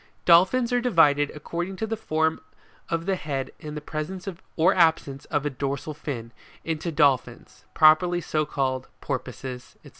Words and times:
Dolphins 0.25 0.73
are 0.73 0.81
divided, 0.81 1.31
according 1.35 1.75
to 1.75 1.85
the 1.85 1.95
form 1.95 2.41
of 2.89 3.05
the 3.05 3.15
head 3.15 3.51
and 3.59 3.77
the 3.77 3.81
presence 3.81 4.27
or 4.55 4.73
absence 4.73 5.25
of 5.25 5.45
a 5.45 5.51
dorsal 5.51 5.93
fin, 5.93 6.31
into 6.63 6.91
Dolphins 6.91 7.65
properly 7.75 8.19
so 8.19 8.43
called, 8.43 8.87
Porpoises, 8.99 9.75
&c. 9.83 9.89